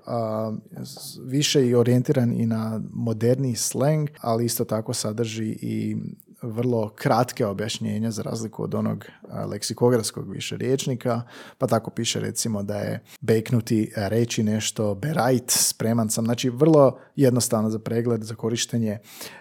[1.24, 5.96] više i orijentiran i na moderni slang, ali isto tako sadrži i
[6.42, 9.04] vrlo kratke objašnjenja za razliku od onog
[9.46, 11.22] leksikografskog više riječnika,
[11.58, 17.70] pa tako piše recimo da je beknuti reći nešto, berajt, spreman sam, znači vrlo jednostavno
[17.70, 18.98] za pregled, za korištenje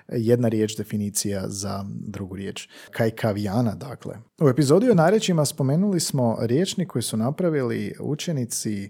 [0.08, 2.70] jedna riječ definicija za drugu riječ.
[2.92, 4.16] Kajkavijana, dakle.
[4.42, 8.90] U epizodi o narečima spomenuli smo riječnik koji su napravili učenici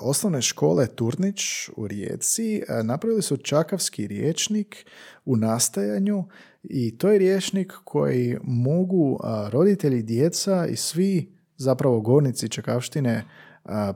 [0.00, 4.86] osnovne škole Turnić u Rijeci napravili su čakavski riječnik
[5.24, 6.24] u nastajanju
[6.62, 9.18] i to je riječnik koji mogu
[9.50, 13.24] roditelji, djeca i svi zapravo gornici čakavštine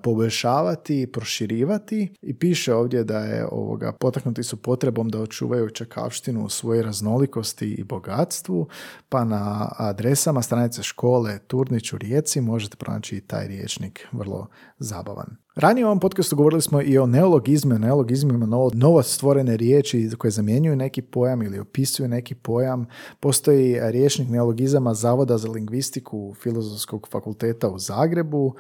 [0.03, 6.48] poboljšavati, proširivati i piše ovdje da je ovoga potaknuti su potrebom da očuvaju čakavštinu u
[6.48, 8.68] svojoj raznolikosti i bogatstvu,
[9.09, 14.46] pa na adresama stranice škole Turnić u Rijeci možete pronaći i taj riječnik, vrlo
[14.79, 15.42] zabavan.
[15.55, 20.77] Ranije u ovom podcastu govorili smo i o neologizmu, neologizmima novo, stvorene riječi koje zamjenjuju
[20.77, 22.87] neki pojam ili opisuju neki pojam.
[23.21, 28.55] Postoji riječnik neologizama Zavoda za lingvistiku Filozofskog fakulteta u Zagrebu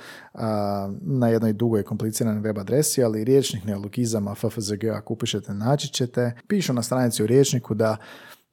[1.00, 6.32] na jednoj dugoj kompliciranoj web adresi, ali riječnik neologizama FFZG ako upišete naći ćete.
[6.48, 7.96] Pišu na stranici u riječniku da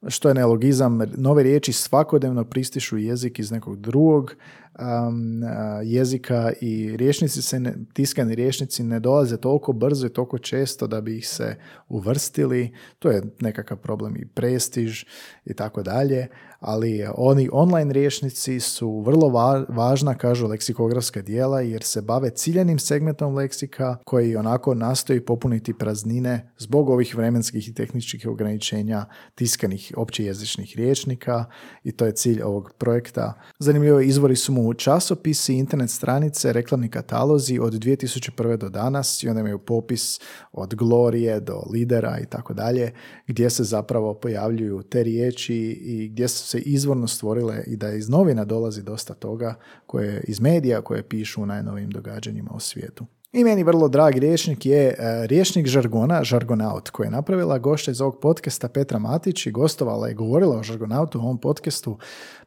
[0.08, 4.34] što je neologizam, nove riječi svakodnevno pristišu jezik iz nekog drugog
[4.80, 5.42] um,
[5.84, 11.00] jezika i rječnici se, ne, tiskani rječnici ne dolaze toliko brzo i toliko često da
[11.00, 11.56] bi ih se
[11.88, 12.74] uvrstili.
[12.98, 15.04] To je nekakav problem i prestiž
[15.44, 16.28] i tako dalje,
[16.60, 19.28] ali oni online rječnici su vrlo
[19.68, 26.52] važna, kažu leksikografska dijela, jer se bave ciljenim segmentom leksika koji onako nastoji popuniti praznine
[26.58, 31.44] zbog ovih vremenskih i tehničkih ograničenja tiskanih općejezičnih rječnika
[31.84, 33.40] i to je cilj ovog projekta.
[33.58, 38.56] Zanimljivo izvori su mu časopisi, internet stranice, reklamni katalozi od 2001.
[38.56, 40.20] do danas i onda imaju popis
[40.52, 42.92] od Glorije do Lidera i tako dalje,
[43.26, 48.08] gdje se zapravo pojavljuju te riječi i gdje su se izvorno stvorile i da iz
[48.08, 49.54] novina dolazi dosta toga
[49.86, 53.06] koje iz medija koje pišu u najnovijim događanjima u svijetu.
[53.32, 58.00] I meni vrlo drag rječnik je e, rječnik žargona, žargonaut, koji je napravila gošća iz
[58.00, 61.98] ovog podcasta Petra Matić i gostovala i govorila o žargonautu u ovom podcastu,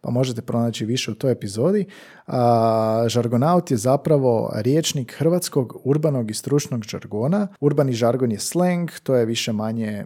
[0.02, 1.86] pa možete pronaći više u toj epizodi.
[2.28, 7.48] A, žargonaut je zapravo rječnik hrvatskog urbanog i stručnog žargona.
[7.60, 10.06] Urbani žargon je slang, to je više manje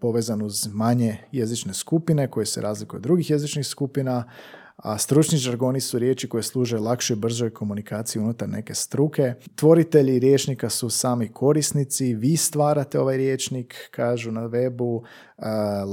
[0.00, 4.24] povezan uz manje jezične skupine koje se razlikuju od drugih jezičnih skupina
[4.76, 9.34] a stručni žargoni su riječi koje služe lakšoj bržoj komunikaciji unutar neke struke.
[9.56, 15.02] Tvoritelji riječnika su sami korisnici, vi stvarate ovaj riječnik, kažu na webu,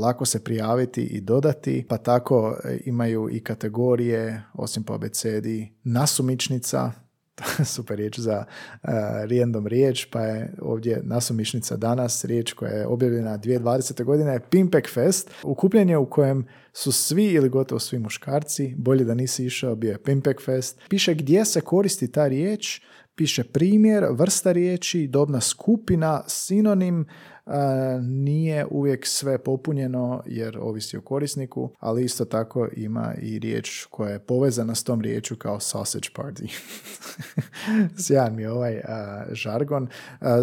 [0.01, 6.91] lako se prijaviti i dodati, pa tako e, imaju i kategorije, osim po abecedi, nasumičnica,
[7.73, 8.89] super riječ za uh,
[9.29, 14.03] random riječ, pa je ovdje nasumišnica danas, riječ koja je objavljena 2020.
[14.03, 19.45] godine, Pimpek Fest, ukupljenje u kojem su svi ili gotovo svi muškarci, bolje da nisi
[19.45, 20.79] išao, bio je Pimpek Fest.
[20.89, 22.81] Piše gdje se koristi ta riječ,
[23.15, 27.05] piše primjer, vrsta riječi, dobna skupina, sinonim,
[28.01, 34.11] nije uvijek sve popunjeno jer ovisi o korisniku, ali isto tako ima i riječ koja
[34.11, 36.51] je povezana s tom riječu kao sausage party.
[38.03, 38.81] Sjajan mi je ovaj
[39.31, 39.87] žargon.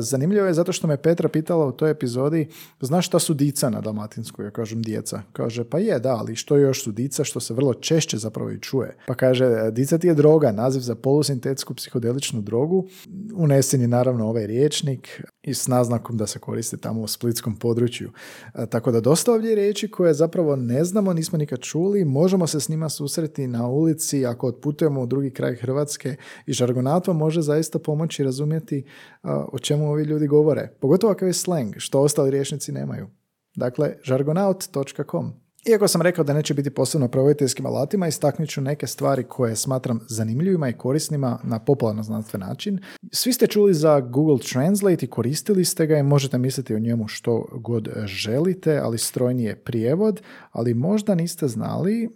[0.00, 2.48] zanimljivo je zato što me Petra pitala u toj epizodi,
[2.80, 4.42] znaš šta su dica na dalmatinsku?
[4.42, 5.22] Ja kažem djeca.
[5.32, 8.60] Kaže, pa je, da, ali što još su dica, što se vrlo češće zapravo i
[8.60, 8.96] čuje.
[9.06, 12.86] Pa kaže, dica ti je droga, naziv za polusintetsku psihodeličnu drogu.
[13.34, 18.10] Unesen je naravno ovaj riječnik i s naznakom da se koriste tamo u splitskom području.
[18.54, 22.60] E, tako da dosta ovdje riječi koje zapravo ne znamo, nismo nikad čuli, možemo se
[22.60, 27.78] s njima susreti na ulici ako otputujemo u drugi kraj Hrvatske i žargonatvo može zaista
[27.78, 28.85] pomoći razumjeti
[29.22, 30.68] o čemu ovi ljudi govore.
[30.81, 33.09] Pogotovo ako je slang, što ostali riječnici nemaju.
[33.57, 39.25] Dakle, žargonaut.com iako sam rekao da neće biti posebno provoditeljskim alatima, istaknut ću neke stvari
[39.25, 42.79] koje smatram zanimljivima i korisnima na popularno znanstven način.
[43.12, 47.09] Svi ste čuli za Google Translate i koristili ste ga i možete misliti o njemu
[47.09, 52.09] što god želite, ali strojni je prijevod, ali možda niste znali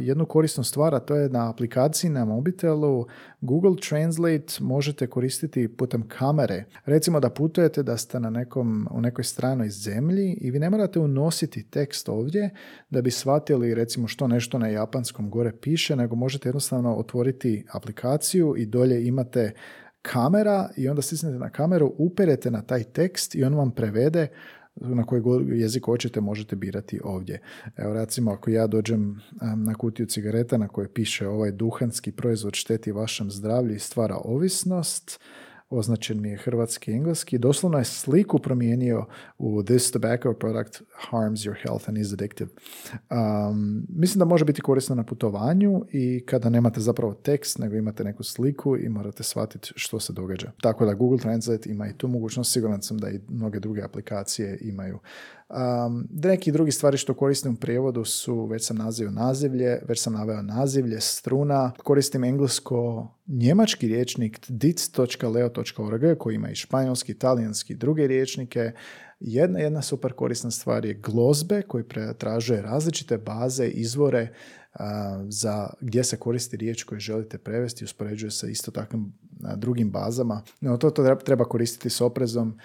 [0.00, 3.06] jednu korisnu stvar, a to je na aplikaciji na mobitelu
[3.40, 6.64] Google Translate možete koristiti putem kamere.
[6.84, 10.98] Recimo da putujete da ste na nekom, u nekoj stranoj zemlji i vi ne morate
[10.98, 12.50] unositi tekst ovdje
[12.90, 18.54] da bi shvatili recimo što nešto na japanskom gore piše, nego možete jednostavno otvoriti aplikaciju
[18.56, 19.52] i dolje imate
[20.02, 24.28] kamera i onda stisnete na kameru, uperete na taj tekst i on vam prevede
[24.74, 27.40] na koji jezik hoćete možete birati ovdje.
[27.76, 29.20] Evo recimo ako ja dođem
[29.56, 35.20] na kutiju cigareta na kojoj piše ovaj duhanski proizvod šteti vašem zdravlju i stvara ovisnost,
[35.72, 37.38] označen mi je hrvatski i engleski.
[37.38, 39.06] Doslovno je sliku promijenio
[39.38, 42.50] u This tobacco product harms your health and is addictive.
[43.10, 48.04] Um, mislim da može biti korisno na putovanju i kada nemate zapravo tekst, nego imate
[48.04, 50.50] neku sliku i morate shvatiti što se događa.
[50.60, 54.58] Tako da Google Translate ima i tu mogućnost, siguran sam da i mnoge druge aplikacije
[54.60, 54.98] imaju.
[55.52, 60.12] Um, neki drugi stvari što koristim u prijevodu su, već sam nazivio nazivlje, već sam
[60.12, 68.72] naveo nazivlje, struna, koristim englesko njemački riječnik dic.leo.org koji ima i španjolski, talijanski, druge riječnike.
[69.20, 74.34] Jedna, jedna super korisna stvar je glozbe koji pretražuje različite baze, izvore
[75.28, 79.12] za gdje se koristi riječ koju želite prevesti, uspoređuje se isto takvim
[79.56, 80.42] drugim bazama.
[80.60, 82.58] No, to, to treba koristiti s oprezom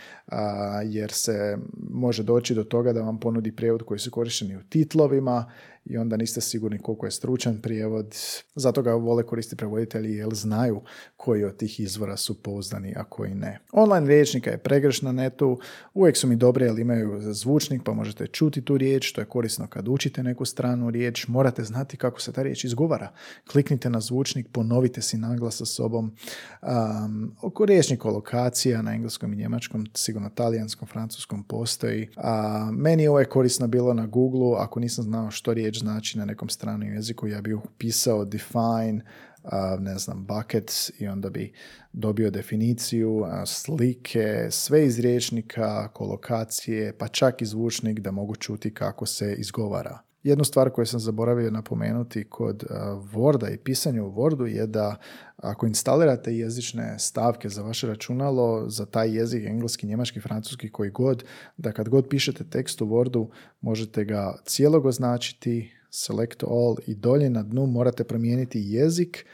[0.85, 1.57] jer se
[1.89, 5.51] može doći do toga da vam ponudi prijevod koji su korišteni u titlovima
[5.89, 8.15] i onda niste sigurni koliko je stručan prijevod.
[8.55, 10.81] Zato ga vole koristiti prevoditelji jer znaju
[11.17, 13.59] koji od tih izvora su pouzdani, a koji ne.
[13.71, 15.59] Online riječnika je pregrš na netu,
[15.93, 19.67] uvijek su mi dobre jer imaju zvučnik pa možete čuti tu riječ, to je korisno
[19.67, 23.11] kad učite neku stranu riječ, morate znati kako se ta riječ izgovara.
[23.51, 26.15] Kliknite na zvučnik, ponovite si naglas sa sobom.
[26.61, 32.09] Um, oko riječnika lokacija na engleskom i njemačkom, sigurno talijanskom, francuskom postoji.
[32.15, 36.17] A, meni je ovo je korisno bilo na Google, ako nisam znao što riječ znači
[36.17, 39.01] na nekom stranom jeziku, ja bih upisao define,
[39.79, 41.53] ne znam, buckets i onda bi
[41.93, 49.05] dobio definiciju, slike, sve iz riječnika, kolokacije, pa čak i zvučnik da mogu čuti kako
[49.05, 50.06] se izgovara.
[50.23, 52.63] Jednu stvar koju sam zaboravio napomenuti kod
[53.13, 54.95] Worda i pisanja u Wordu je da
[55.37, 61.23] ako instalirate jezične stavke za vaše računalo, za taj jezik, engleski, njemački, francuski, koji god,
[61.57, 63.27] da kad god pišete tekst u Wordu,
[63.61, 69.25] možete ga cijelog označiti, select all i dolje na dnu morate promijeniti jezik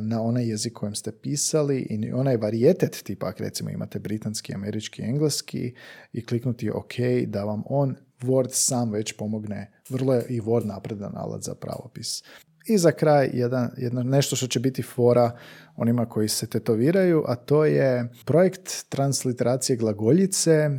[0.00, 5.74] na onaj jezik kojem ste pisali i onaj varijetet tipa, recimo imate britanski, američki, engleski
[6.12, 6.94] i kliknuti OK
[7.26, 9.72] da vam on Word sam već pomogne.
[9.88, 12.22] Vrlo je i Word napredan alat za pravopis.
[12.66, 15.30] I za kraj jedan, jedno, nešto što će biti fora
[15.76, 20.70] onima koji se tetoviraju, a to je projekt transliteracije glagoljice.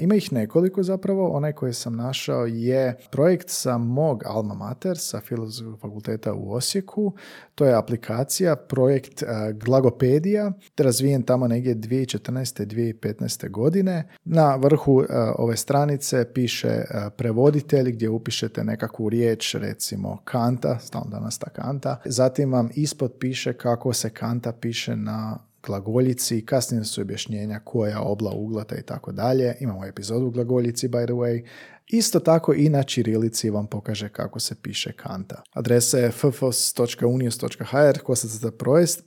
[0.00, 1.28] ima ih nekoliko zapravo.
[1.28, 7.12] Onaj koji sam našao je projekt sa mog alma mater, sa Filozofskog fakulteta u Osijeku.
[7.54, 9.22] To je aplikacija, projekt
[9.52, 12.66] Glagopedija, razvijen tamo negdje 2014.
[12.66, 13.50] 2015.
[13.50, 14.08] godine.
[14.24, 15.04] Na vrhu
[15.38, 16.84] ove stranice piše
[17.16, 22.00] prevoditelj gdje upišete nekakvu riječ, recimo kanta, stalno danas ta kanta.
[22.04, 28.30] Zatim vam ispod piše kako se kanta piše na glagoljici, kasnije su objašnjenja koja obla
[28.30, 29.56] uglata i tako dalje.
[29.60, 31.44] Imamo epizodu u glagoljici, by the way.
[31.86, 35.42] Isto tako i na čirilici vam pokaže kako se piše kanta.
[35.52, 38.50] Adresa je ffos.unius.hr, kosacrta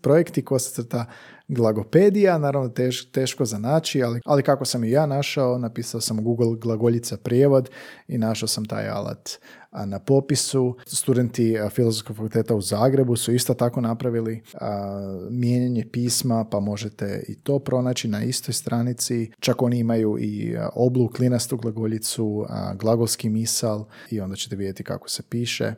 [0.02, 1.06] projekti, kosacrta
[1.48, 6.24] glagopedija, naravno teš, teško za naći, ali, ali kako sam i ja našao, napisao sam
[6.24, 7.70] Google glagoljica prijevod
[8.08, 9.30] i našao sam taj alat
[9.86, 10.78] na popisu.
[10.86, 14.42] Studenti Filozofskog fakulteta u Zagrebu su isto tako napravili
[15.30, 19.32] mijenjanje pisma, pa možete i to pronaći na istoj stranici.
[19.40, 22.46] Čak oni imaju i oblu, klinastu glagoljicu,
[22.76, 25.74] glagolski misal i onda ćete vidjeti kako se piše,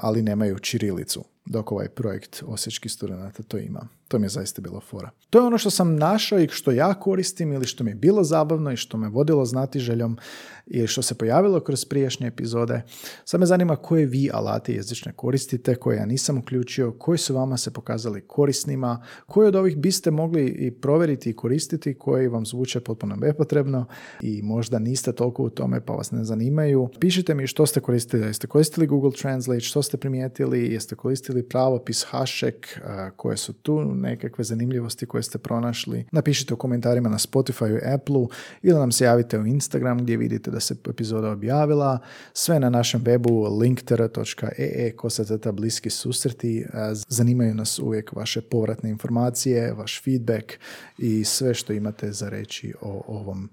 [0.00, 3.88] ali nemaju čirilicu dok ovaj projekt osječkih studenta to ima.
[4.08, 5.10] To mi je zaista bilo fora.
[5.30, 8.24] To je ono što sam našao i što ja koristim ili što mi je bilo
[8.24, 10.18] zabavno i što me vodilo znati željom
[10.66, 12.82] i što se pojavilo kroz prijašnje epizode.
[13.24, 17.56] Sad me zanima koje vi alate jezične koristite, koje ja nisam uključio, koji su vama
[17.56, 22.80] se pokazali korisnima, koji od ovih biste mogli i provjeriti i koristiti, koji vam zvuče
[22.80, 23.86] potpuno bepotrebno
[24.22, 26.88] i možda niste toliko u tome pa vas ne zanimaju.
[27.00, 32.04] Pišite mi što ste koristili, jeste koristili Google Translate, što ste primijetili, jeste koristili pravopis,
[32.08, 32.80] hašek,
[33.16, 36.04] koje su tu nekakve zanimljivosti koje ste pronašli.
[36.12, 38.26] Napišite u komentarima na Spotify i Apple
[38.62, 41.98] ili nam se javite u Instagram gdje vidite da se epizoda objavila.
[42.32, 46.66] Sve na našem webu linktr.ee kosacrta bliski susreti.
[47.08, 50.52] Zanimaju nas uvijek vaše povratne informacije, vaš feedback
[50.98, 53.50] i sve što imate za reći o ovom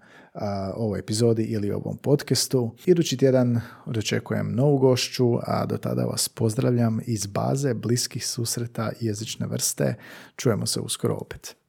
[0.75, 2.75] ovoj epizodi ili ovom podcastu.
[2.85, 9.47] Idući tjedan dočekujem novu gošću, a do tada vas pozdravljam iz baze bliskih susreta jezične
[9.47, 9.95] vrste.
[10.35, 11.62] Čujemo se uskoro opet.